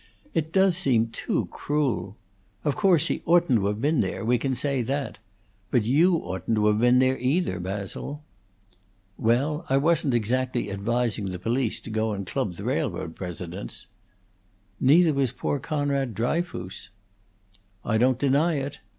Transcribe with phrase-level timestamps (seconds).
[0.33, 2.17] It does seem too cruel!
[2.63, 5.19] Of course he oughtn't to have been there; we can say that.
[5.69, 8.23] But you oughtn't to have been there, either, Basil."
[9.19, 13.85] "Well, I wasn't exactly advising the police to go and club the railroad presidents."
[14.79, 16.89] "Neither was poor Conrad Dryfoos."
[17.85, 18.79] "I don't deny it.